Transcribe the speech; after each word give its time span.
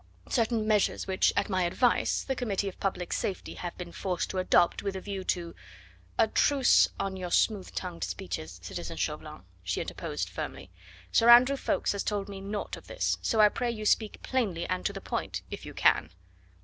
certain 0.29 0.67
measures 0.67 1.05
which, 1.05 1.31
at 1.35 1.47
my 1.47 1.61
advice, 1.61 2.23
the 2.23 2.33
Committee 2.35 2.67
of 2.67 2.79
Public 2.79 3.13
Safety 3.13 3.53
have 3.53 3.77
been 3.77 3.91
forced 3.91 4.31
to 4.31 4.39
adopt 4.39 4.81
with 4.81 4.95
a 4.95 4.99
view 4.99 5.23
to" 5.25 5.53
"A 6.17 6.27
truce 6.27 6.87
on 6.99 7.15
your 7.15 7.29
smooth 7.29 7.71
tongued 7.75 8.03
speeches, 8.03 8.59
citizen 8.63 8.97
Chauvelin," 8.97 9.43
she 9.61 9.79
interposed 9.79 10.27
firmly. 10.27 10.71
"Sir 11.11 11.29
Andrew 11.29 11.55
Ffoulkes 11.55 11.91
has 11.91 12.01
told 12.03 12.29
me 12.29 12.41
naught 12.41 12.75
of 12.77 12.87
this 12.87 13.19
so 13.21 13.41
I 13.41 13.49
pray 13.49 13.69
you 13.69 13.85
speak 13.85 14.23
plainly 14.23 14.65
and 14.65 14.83
to 14.87 14.91
the 14.91 15.01
point, 15.01 15.43
if 15.51 15.67
you 15.67 15.75
can." 15.75 16.09